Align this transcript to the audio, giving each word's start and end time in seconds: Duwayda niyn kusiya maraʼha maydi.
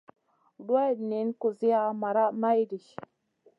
Duwayda 0.65 1.03
niyn 1.09 1.29
kusiya 1.41 1.81
maraʼha 2.01 2.35
maydi. 2.41 2.79